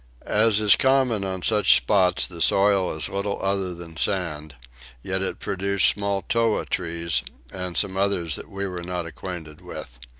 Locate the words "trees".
6.65-7.21